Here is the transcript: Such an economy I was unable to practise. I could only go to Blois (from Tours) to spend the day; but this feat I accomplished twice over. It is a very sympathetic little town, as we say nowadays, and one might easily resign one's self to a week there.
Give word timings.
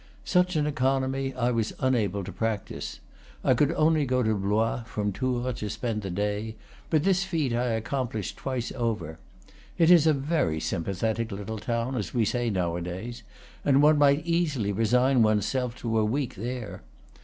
Such 0.25 0.55
an 0.55 0.65
economy 0.65 1.31
I 1.35 1.51
was 1.51 1.73
unable 1.79 2.23
to 2.23 2.31
practise. 2.31 3.01
I 3.43 3.53
could 3.53 3.71
only 3.73 4.03
go 4.03 4.23
to 4.23 4.33
Blois 4.33 4.81
(from 4.87 5.11
Tours) 5.13 5.55
to 5.59 5.69
spend 5.69 6.01
the 6.01 6.09
day; 6.09 6.55
but 6.89 7.03
this 7.03 7.23
feat 7.23 7.53
I 7.53 7.65
accomplished 7.73 8.35
twice 8.37 8.71
over. 8.71 9.19
It 9.77 9.91
is 9.91 10.07
a 10.07 10.13
very 10.13 10.59
sympathetic 10.59 11.31
little 11.31 11.59
town, 11.59 11.95
as 11.95 12.15
we 12.15 12.25
say 12.25 12.49
nowadays, 12.49 13.21
and 13.63 13.83
one 13.83 13.99
might 13.99 14.25
easily 14.25 14.71
resign 14.71 15.21
one's 15.21 15.45
self 15.45 15.77
to 15.81 15.99
a 15.99 16.03
week 16.03 16.33
there. 16.33 16.81